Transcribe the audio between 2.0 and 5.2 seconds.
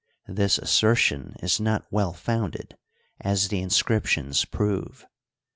founded, as the mscriptions prove.